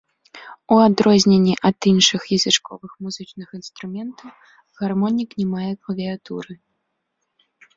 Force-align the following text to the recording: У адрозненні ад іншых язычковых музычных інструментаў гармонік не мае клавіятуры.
У 0.75 0.77
адрозненні 0.85 1.53
ад 1.69 1.77
іншых 1.91 2.21
язычковых 2.37 2.91
музычных 3.07 3.47
інструментаў 3.59 4.33
гармонік 4.81 5.29
не 5.43 5.49
мае 5.53 5.71
клавіятуры. 5.83 6.53